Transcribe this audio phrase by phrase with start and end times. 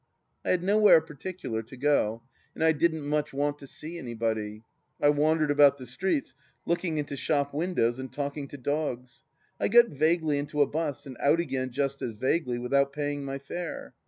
[0.43, 2.23] I had nowhere particular to go
[2.55, 4.63] and I didn't much want to see anybody.
[4.99, 6.33] I wandered about the streets
[6.65, 9.21] looking into shop windows and talking to dogs.
[9.59, 13.37] I got vaguely into a bus, and out again just as vaguely without paying my
[13.37, 13.93] fare.